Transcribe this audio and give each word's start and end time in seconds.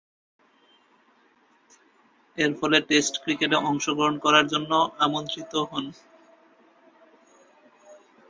এরফলে 2.37 2.77
টেস্ট 2.89 3.13
ক্রিকেটে 3.23 3.57
অংশগ্রহণ 3.69 4.15
করার 4.25 4.45
জন্য 4.53 4.71
আমন্ত্রিত 4.99 5.53
হন। 5.69 5.85